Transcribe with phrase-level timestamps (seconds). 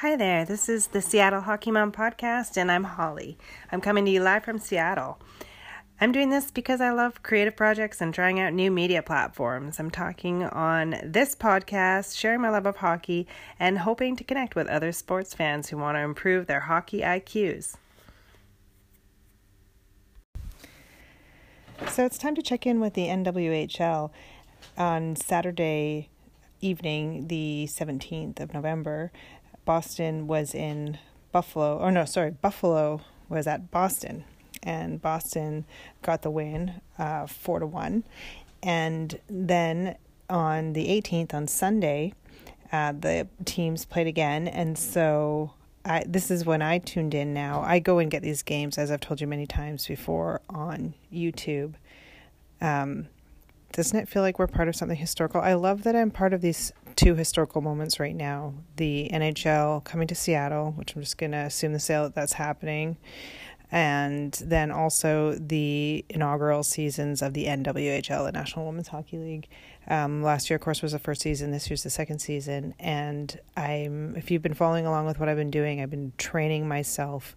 [0.00, 3.36] Hi there, this is the Seattle Hockey Mom Podcast, and I'm Holly.
[3.70, 5.18] I'm coming to you live from Seattle.
[6.00, 9.78] I'm doing this because I love creative projects and trying out new media platforms.
[9.78, 13.26] I'm talking on this podcast, sharing my love of hockey,
[13.58, 17.76] and hoping to connect with other sports fans who want to improve their hockey IQs.
[21.88, 24.10] So it's time to check in with the NWHL
[24.78, 26.08] on Saturday
[26.62, 29.12] evening, the 17th of November.
[29.64, 30.98] Boston was in
[31.32, 34.24] Buffalo, or no, sorry, Buffalo was at Boston,
[34.62, 35.64] and Boston
[36.02, 38.04] got the win, uh, four to one.
[38.62, 39.96] And then
[40.28, 42.14] on the 18th, on Sunday,
[42.72, 45.54] uh, the teams played again, and so
[45.84, 47.32] I this is when I tuned in.
[47.34, 50.94] Now I go and get these games, as I've told you many times before, on
[51.12, 51.74] YouTube.
[52.60, 53.08] Um,
[53.72, 55.40] doesn't it feel like we're part of something historical?
[55.40, 60.08] I love that I'm part of these two historical moments right now the NHL coming
[60.08, 62.96] to Seattle, which I'm just going to assume the sale that that's happening,
[63.72, 69.48] and then also the inaugural seasons of the NWHL, the National Women's Hockey League.
[69.88, 71.52] Um, last year, of course, was the first season.
[71.52, 74.14] This year's the second season, and I'm.
[74.16, 77.34] If you've been following along with what I've been doing, I've been training myself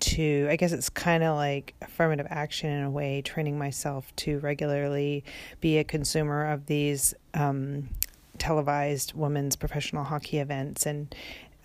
[0.00, 0.46] to.
[0.50, 5.24] I guess it's kind of like affirmative action in a way, training myself to regularly
[5.60, 7.88] be a consumer of these um,
[8.36, 11.14] televised women's professional hockey events and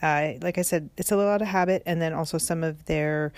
[0.01, 2.85] uh, like I said, it's a little out of habit, and then also some of
[2.85, 3.31] their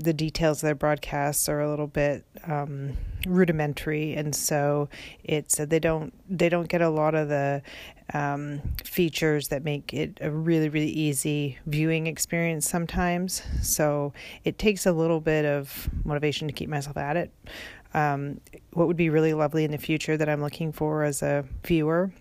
[0.00, 4.88] the details of their broadcasts are a little bit um, rudimentary, and so
[5.22, 7.62] it's uh, they don't they don't get a lot of the
[8.14, 13.42] um, features that make it a really really easy viewing experience sometimes.
[13.62, 14.12] So
[14.44, 17.32] it takes a little bit of motivation to keep myself at it.
[17.94, 18.40] Um,
[18.72, 22.12] what would be really lovely in the future that I'm looking for as a viewer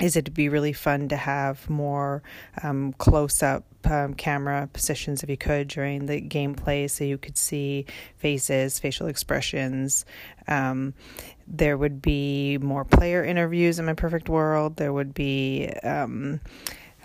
[0.00, 2.22] is it'd be really fun to have more
[2.62, 7.36] um, close up um, camera positions if you could during the gameplay so you could
[7.36, 10.04] see faces, facial expressions.
[10.48, 10.94] Um,
[11.46, 14.76] there would be more player interviews in my perfect world.
[14.76, 16.40] There would be um,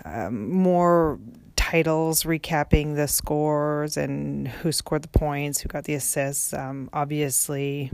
[0.03, 1.19] um, more
[1.55, 6.53] titles recapping the scores and who scored the points, who got the assists.
[6.53, 7.91] Um, obviously,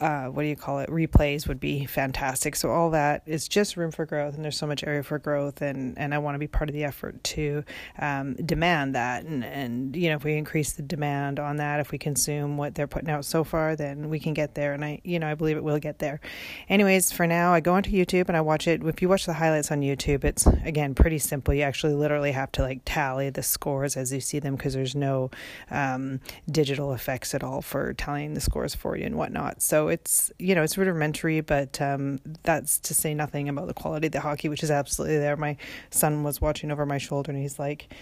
[0.00, 2.56] uh, what do you call it replays would be fantastic.
[2.56, 5.62] So all that is just room for growth and there's so much area for growth
[5.62, 7.64] and and i want to be part of the effort to
[7.98, 9.24] um, demand that.
[9.24, 12.74] And and you know if we increase the demand on that if we consume what
[12.74, 14.72] they're putting out so far then we can get there.
[14.72, 16.20] And i you know i believe it will get there.
[16.68, 18.82] Anyways for now i go onto youtube and i watch it.
[18.84, 21.54] If you watch the highlights on youtube it's again pretty simple.
[21.54, 24.94] You actually literally have to like tally the scores as you see them because there's
[24.94, 25.30] no
[25.70, 26.20] um,
[26.50, 29.62] digital effects at all for tallying the scores for you and whatnot.
[29.62, 34.06] So it's you know it's rudimentary, but um, that's to say nothing about the quality
[34.06, 35.36] of the hockey, which is absolutely there.
[35.36, 35.56] My
[35.90, 37.92] son was watching over my shoulder, and he's like,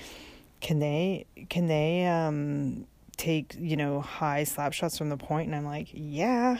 [0.61, 1.27] "Can they?
[1.49, 2.87] Can they?" Um,
[3.19, 6.56] take you know high slap shots from the point and i'm like yeah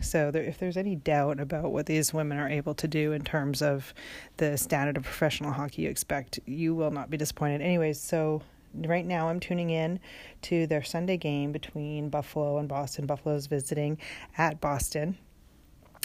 [0.00, 3.22] so there, if there's any doubt about what these women are able to do in
[3.22, 3.94] terms of
[4.38, 8.42] the standard of professional hockey you expect you will not be disappointed anyways so
[8.74, 10.00] right now I'm tuning in
[10.42, 13.06] to their Sunday game between Buffalo and Boston.
[13.06, 13.98] Buffalo is visiting
[14.38, 15.18] at Boston.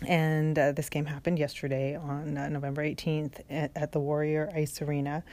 [0.06, 4.81] And uh, this game happened yesterday on uh, November 18th at, at, the Warrior Ice
[4.81, 5.24] Arena,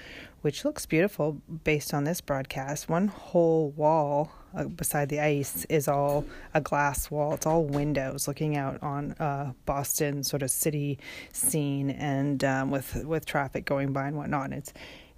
[0.42, 2.88] which looks beautiful based on this broadcast.
[2.88, 7.34] One whole wall uh, beside the ice is all a glass wall.
[7.34, 10.98] It's all windows looking out on uh, Boston sort of city
[11.32, 14.53] scene and um, with with traffic going by and whatnot.
[14.53, 14.72] It's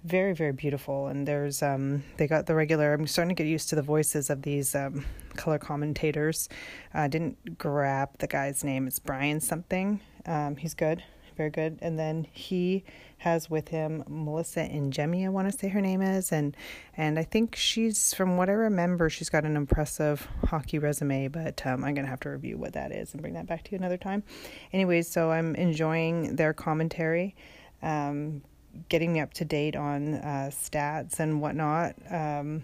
[0.05, 1.07] very very beautiful.
[1.07, 4.29] And there's um they got the regular i'm starting to get used to the voices
[4.29, 5.03] of these um
[5.35, 6.47] color commentators.
[6.93, 8.87] I uh, didn't grab the guy's name.
[8.87, 9.99] It's brian something.
[10.25, 11.03] Um he's good
[11.35, 11.77] very good.
[11.81, 12.85] And then he
[13.17, 16.31] has with him melissa and jemmy i want to say her name is.
[16.31, 16.55] And
[16.95, 21.65] and i think she's from what i remember she's got an impressive hockey resume but
[21.65, 23.77] um, i'm gonna have to review what that is and bring that back to you
[23.77, 24.23] another time.
[24.71, 27.35] Anyways so i'm enjoying their commentary.
[27.81, 28.41] Um,
[28.89, 31.95] getting me up to date on uh, stats and whatnot.
[32.09, 32.63] Um,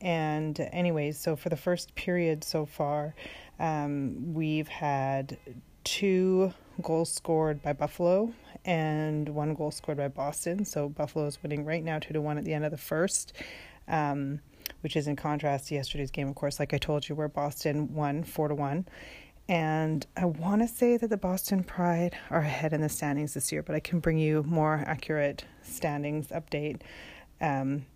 [0.00, 3.14] and, anyways, so for the first period so far,
[3.58, 5.36] um, we've had
[5.84, 6.52] two
[6.82, 8.32] goals scored by Buffalo
[8.64, 10.64] and one goal scored by Boston.
[10.64, 13.32] So Buffalo is winning right now two to one at the end of the first.
[13.88, 14.40] Um,
[14.82, 17.94] which is in contrast to yesterday's game, of course, like I told you, where Boston
[17.94, 18.86] won four to one.
[19.48, 23.50] And I want to say that the Boston Pride are ahead in the standings this
[23.50, 26.82] year, but I can bring you more accurate standings update
[27.40, 27.86] um,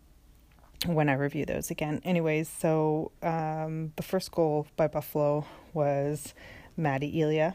[0.87, 2.01] when I review those again.
[2.05, 5.45] Anyways, so um, the first goal by Buffalo
[5.75, 6.33] was
[6.77, 7.55] Maddie Elia.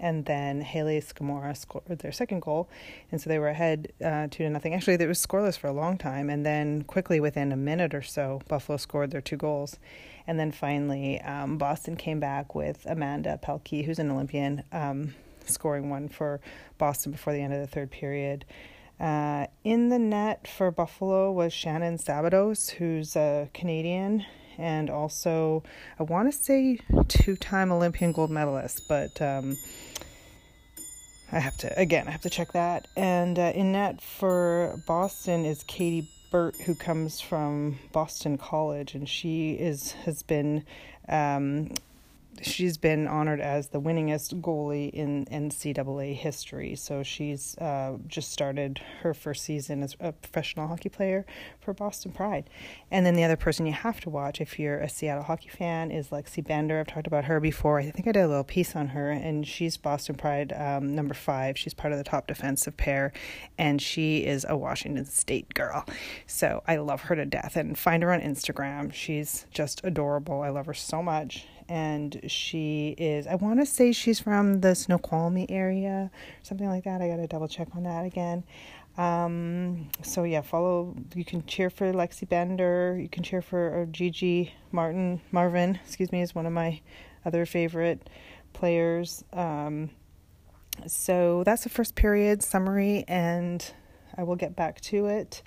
[0.00, 2.68] And then Hayley Scamurra scored their second goal,
[3.10, 4.74] and so they were ahead uh, two to nothing.
[4.74, 8.02] Actually, they was scoreless for a long time, and then quickly within a minute or
[8.02, 9.78] so, Buffalo scored their two goals,
[10.26, 15.14] and then finally um, Boston came back with Amanda Pelkey, who's an Olympian, um,
[15.46, 16.40] scoring one for
[16.78, 18.44] Boston before the end of the third period.
[19.00, 24.26] Uh, in the net for Buffalo was Shannon Szabados, who's a Canadian
[24.58, 25.62] and also
[25.98, 29.56] I want to say two-time Olympian gold medalist, but um,
[31.32, 32.88] I have to again I have to check that.
[32.96, 39.08] And uh, in net for Boston is Katie Burt, who comes from Boston College, and
[39.08, 40.64] she is has been
[41.08, 41.70] um,
[42.42, 46.74] she's been honored as the winningest goalie in NCAA history.
[46.76, 51.26] So she's uh, just started her first season as a professional hockey player
[51.60, 52.48] for Boston Pride.
[52.90, 55.90] And then the other person you have to watch if you're a Seattle hockey fan
[55.90, 56.80] is Lexi Bender.
[56.80, 57.78] I've talked about her before.
[57.78, 61.14] I think I did a little piece on her, and she's Boston Pride um, number
[61.14, 61.58] five.
[61.58, 63.12] She's part of the top defensive pair,
[63.56, 65.84] and she is a Washington State girl.
[66.26, 67.56] So I love her to death.
[67.56, 68.92] And find her on Instagram.
[68.92, 70.42] She's just adorable.
[70.42, 74.74] I love her so much and she is I want to say she's from the
[74.74, 76.10] Snoqualmie area,
[76.42, 77.00] something like that.
[77.00, 78.44] I got to double check on that again.
[78.96, 80.94] Um, so yeah, follow.
[81.14, 82.98] You can cheer for Lexi Bender.
[83.00, 85.78] You can cheer for Gigi Martin Marvin.
[85.86, 86.80] Excuse me, is one of my
[87.24, 88.10] other favorite
[88.52, 89.24] players.
[89.32, 89.90] Um,
[90.86, 93.72] so that's the first period summary, and
[94.16, 95.42] I will get back to it.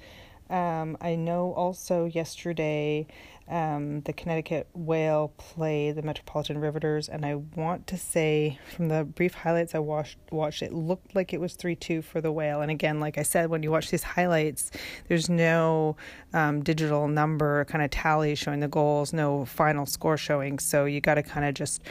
[0.51, 3.07] Um, I know also yesterday
[3.47, 9.03] um, the Connecticut Whale play the Metropolitan Riveters, and I want to say from the
[9.03, 12.61] brief highlights I watched, watched it looked like it was 3 2 for the Whale.
[12.61, 14.71] And again, like I said, when you watch these highlights,
[15.07, 15.95] there's no
[16.33, 20.59] um, digital number kind of tally showing the goals, no final score showing.
[20.59, 21.81] So you got to kind of just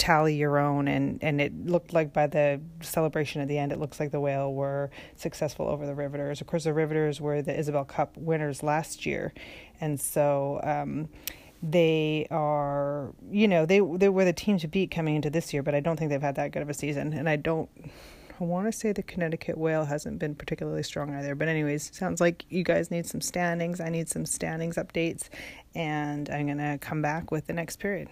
[0.00, 3.78] tally your own and and it looked like by the celebration at the end it
[3.78, 7.52] looks like the whale were successful over the riveters of course the riveters were the
[7.52, 9.34] Isobel Cup winners last year
[9.78, 11.10] and so um,
[11.62, 15.62] they are you know they they were the team to beat coming into this year
[15.62, 17.68] but i don't think they've had that good of a season and i don't
[18.40, 21.34] I want to say the Connecticut Whale hasn't been particularly strong either.
[21.34, 23.80] But, anyways, sounds like you guys need some standings.
[23.80, 25.28] I need some standings updates,
[25.74, 28.08] and I'm going to come back with the next period.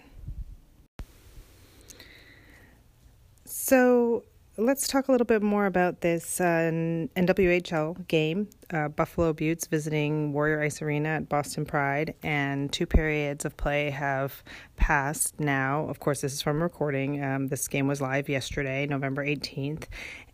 [3.51, 4.25] So
[4.57, 6.69] let's talk a little bit more about this uh,
[7.15, 8.47] NWHL game.
[8.71, 13.89] Uh, Buffalo Beauts visiting Warrior Ice Arena at Boston Pride, and two periods of play
[13.89, 14.43] have
[14.75, 15.87] passed now.
[15.89, 17.23] Of course, this is from recording.
[17.23, 19.85] Um, this game was live yesterday, November 18th.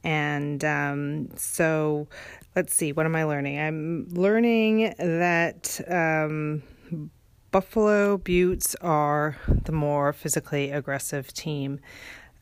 [0.03, 2.09] And um, so
[2.53, 3.57] let's see, what am I learning?
[3.57, 5.79] I'm learning that.
[5.87, 6.63] Um,
[7.51, 11.79] Buffalo Beauts are the more physically aggressive team.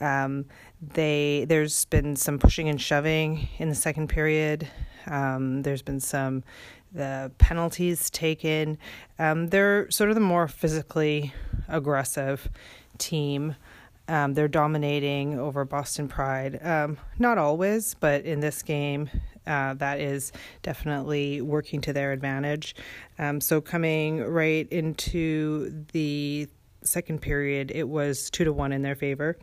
[0.04, 0.46] Um,
[0.82, 4.68] they there's been some pushing and shoving in the second period.
[5.08, 6.44] Um, there's been some
[6.92, 8.78] the penalties taken.
[9.18, 11.34] Um, they're sort of the more physically
[11.68, 12.50] aggressive
[12.98, 13.56] team.
[14.08, 16.60] Um, they're dominating over Boston Pride.
[16.64, 19.10] Um, not always, but in this game,
[19.48, 22.76] uh, that is definitely working to their advantage.
[23.18, 26.48] Um, so coming right into the
[26.84, 29.38] second period, it was two to one in their favor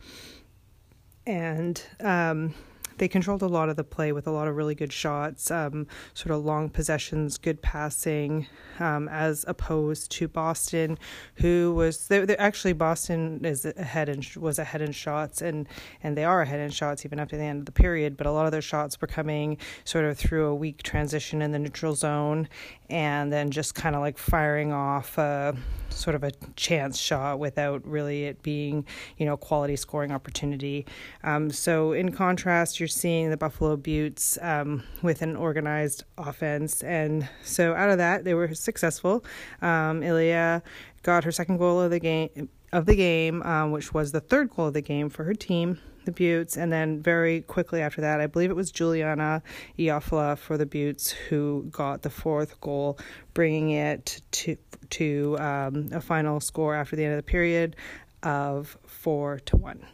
[1.25, 2.53] and um,
[3.01, 5.87] they controlled a lot of the play with a lot of really good shots, um,
[6.13, 8.45] sort of long possessions, good passing,
[8.79, 10.99] um, as opposed to Boston,
[11.37, 15.67] who was they're, they're actually Boston is ahead and was ahead in shots, and
[16.03, 18.17] and they are ahead in shots even to the end of the period.
[18.17, 21.53] But a lot of their shots were coming sort of through a weak transition in
[21.53, 22.47] the neutral zone,
[22.91, 25.55] and then just kind of like firing off a,
[25.89, 28.85] sort of a chance shot without really it being
[29.17, 30.85] you know quality scoring opportunity.
[31.23, 36.83] Um, so in contrast, you're seeing the Buffalo Beauts um, with an organized offense.
[36.83, 39.23] And so out of that, they were successful.
[39.61, 40.63] Um, Elia
[41.03, 44.49] got her second goal of the game of the game, um, which was the third
[44.49, 48.19] goal of the game for her team, the Beauts, and then very quickly after that,
[48.19, 49.41] I believe it was Julianne
[49.77, 52.97] Iafallo for the Beauts who got the fourth goal,
[53.33, 54.57] bringing it to
[54.91, 57.75] to um, a final score after the end of the period
[58.23, 59.85] of four to one.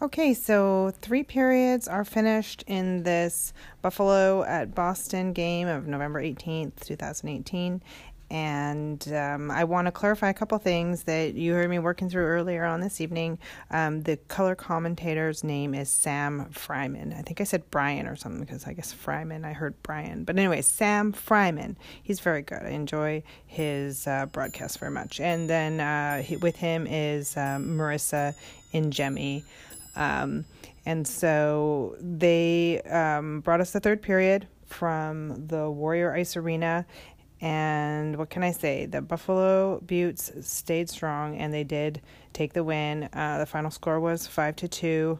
[0.00, 3.52] Okay, so three periods are finished in this
[3.82, 7.82] Buffalo at Boston game of November 18th, 2018.
[8.30, 12.26] And um, I want to clarify a couple things that you heard me working through
[12.26, 13.38] earlier on this evening.
[13.70, 17.18] Um, the color commentator's name is Sam Fryman.
[17.18, 20.24] I think I said Brian or something because I guess Fryman, I heard Brian.
[20.24, 21.76] But anyway, Sam Fryman.
[22.02, 22.62] He's very good.
[22.62, 25.20] I enjoy his uh, broadcast very much.
[25.20, 28.34] And then uh, he, with him is um, Marissa
[28.74, 29.42] Ingemi
[29.96, 30.44] Um,
[30.86, 36.86] and so they um, brought us the third period from the Warrior Ice Arena.
[37.40, 38.86] And what can I say?
[38.86, 42.00] The Buffalo Beauts stayed strong and they did
[42.32, 43.08] take the win.
[43.12, 45.18] Uh, the final score was 5 to 2.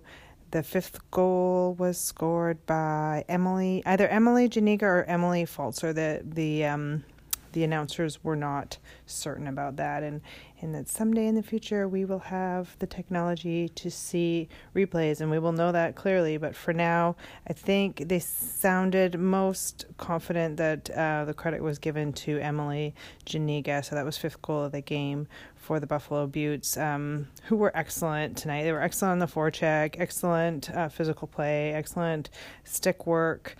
[0.50, 5.94] The fifth goal was scored by Emily, either Emily Janiga or Emily Pfalzer.
[5.94, 7.04] The the um,
[7.52, 10.22] the announcers were not certain about that, and
[10.60, 15.30] and that someday in the future we will have the technology to see replays and
[15.30, 16.36] we will know that clearly.
[16.36, 17.16] But for now,
[17.48, 22.94] I think they sounded most confident that uh, the credit was given to Emily
[23.26, 23.84] Janiga.
[23.84, 27.76] So that was fifth goal of the game for the Buffalo Beauts, um, who were
[27.76, 28.62] excellent tonight.
[28.62, 32.30] They were excellent on the forecheck, excellent uh, physical play, excellent
[32.64, 33.54] stick work.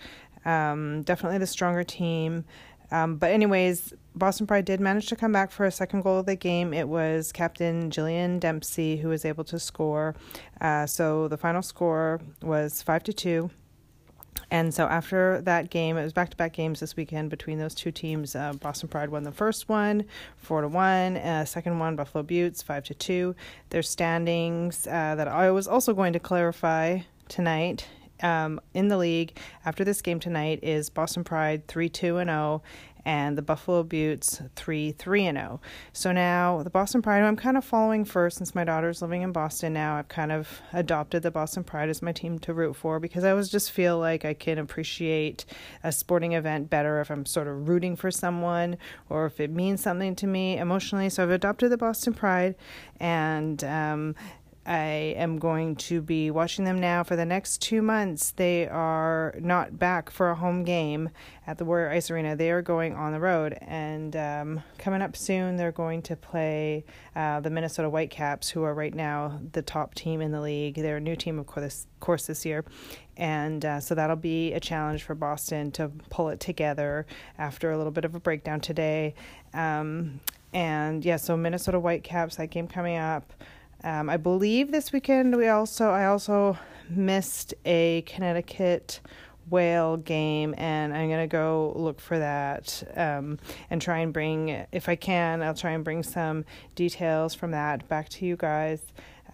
[0.45, 2.45] Um, definitely the stronger team.
[2.91, 6.25] Um, but anyways, Boston Pride did manage to come back for a second goal of
[6.25, 6.73] the game.
[6.73, 10.13] It was Captain Jillian Dempsey who was able to score.
[10.59, 13.49] Uh, so the final score was five to two.
[14.51, 18.35] And so after that game, it was back-to-back games this weekend between those two teams.
[18.35, 20.05] Uh, Boston Pride won the first one,
[20.37, 21.17] four to one.
[21.17, 23.35] Uh, second one, Buffalo Beauts, five to two.
[23.69, 27.87] Their standings uh, that I was also going to clarify tonight
[28.21, 32.61] um, in the league after this game tonight is Boston Pride 3 2 and 0
[33.05, 35.61] and the Buffalo Beauts 3 3 and 0.
[35.93, 39.31] So now the Boston Pride, I'm kind of following first since my daughter's living in
[39.31, 39.97] Boston now.
[39.97, 43.31] I've kind of adopted the Boston Pride as my team to root for because I
[43.31, 45.45] always just feel like I can appreciate
[45.83, 48.77] a sporting event better if I'm sort of rooting for someone
[49.09, 51.09] or if it means something to me emotionally.
[51.09, 52.55] So I've adopted the Boston Pride
[52.99, 54.15] and um,
[54.69, 58.29] I am going to be watching them now for the next two months.
[58.29, 61.09] They are not back for a home game
[61.47, 62.35] at the Warrior Ice Arena.
[62.35, 66.85] They are going on the road, and um, coming up soon, they're going to play
[67.15, 70.75] uh, the Minnesota Whitecaps, who are right now the top team in the league.
[70.75, 72.63] They're a new team, of course, course this year,
[73.17, 77.07] and uh, so that'll be a challenge for Boston to pull it together
[77.39, 79.15] after a little bit of a breakdown today.
[79.51, 80.19] Um,
[80.53, 83.33] and yeah, so Minnesota Whitecaps, that game coming up.
[83.83, 86.57] Um, I believe this weekend we also I also
[86.89, 88.99] missed a Connecticut
[89.49, 94.49] whale game and i'm going to go look for that um, and try and bring
[94.71, 96.45] if i can i'll try and bring some
[96.75, 98.81] details from that back to you guys.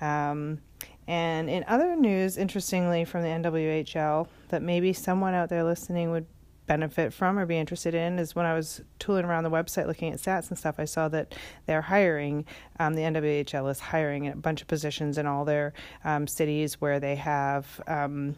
[0.02, 0.60] Um,
[1.08, 6.25] and in other news interestingly from the nwhl that maybe someone out there listening would
[6.65, 10.12] benefit from or be interested in is when I was tooling around the website looking
[10.12, 12.45] at stats and stuff, I saw that they're hiring.
[12.79, 17.00] Um, the NWHL is hiring a bunch of positions in all their um, cities where
[17.00, 18.36] they have um,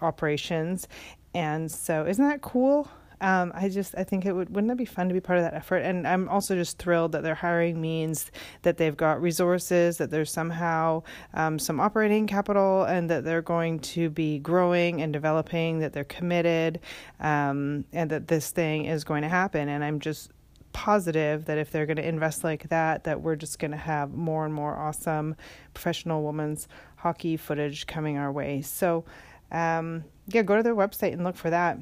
[0.00, 0.88] operations.
[1.34, 2.88] And so, isn't that cool?
[3.20, 5.44] Um, I just I think it would wouldn't it be fun to be part of
[5.44, 5.78] that effort?
[5.78, 8.30] And I'm also just thrilled that their hiring means
[8.62, 11.02] that they've got resources, that there's somehow
[11.34, 15.78] um, some operating capital, and that they're going to be growing and developing.
[15.78, 16.80] That they're committed,
[17.20, 19.68] um, and that this thing is going to happen.
[19.68, 20.30] And I'm just
[20.76, 24.12] positive that if they're going to invest like that, that we're just going to have
[24.12, 25.34] more and more awesome
[25.72, 28.60] professional women's hockey footage coming our way.
[28.60, 29.06] So,
[29.50, 31.78] um, yeah, go to their website and look for that.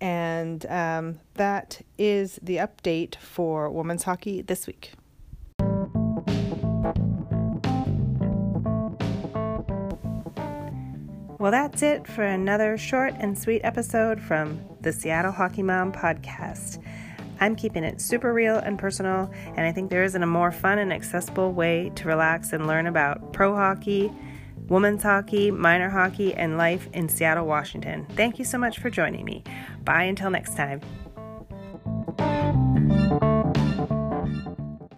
[0.00, 4.92] And um, that is the update for women's hockey this week.
[11.38, 16.82] Well, that's it for another short and sweet episode from the Seattle Hockey Mom podcast.
[17.40, 20.80] I'm keeping it super real and personal, and I think there isn't a more fun
[20.80, 24.12] and accessible way to relax and learn about pro hockey,
[24.68, 28.06] women's hockey, minor hockey, and life in Seattle, Washington.
[28.16, 29.44] Thank you so much for joining me.
[29.84, 30.80] Bye until next time.